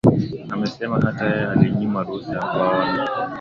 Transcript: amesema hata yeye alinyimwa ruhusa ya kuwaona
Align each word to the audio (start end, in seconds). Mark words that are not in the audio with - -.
amesema 0.53 0.99
hata 1.05 1.23
yeye 1.31 1.47
alinyimwa 1.47 2.03
ruhusa 2.03 2.33
ya 2.35 2.41
kuwaona 2.49 3.01